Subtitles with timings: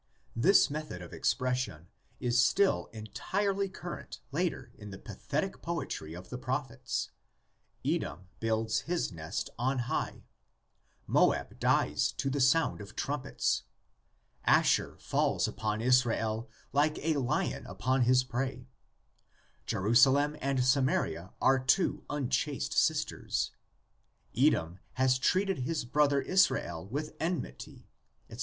[0.35, 1.87] This method of expression
[2.19, 7.11] is still entirely current later in the pathetic poetry of the prophets:
[7.85, 10.23] Edom builds his nest on high,
[11.05, 13.61] Moab dies to the sound of trumpets,
[14.47, 18.65] Asshur falls upon Israel like a lion upon his prey,
[19.67, 23.51] Jerusalem and Samaria are two unchaste sisters,
[24.35, 27.87] Edom has treated his brother Israel with enmity,
[28.31, 28.39] etc.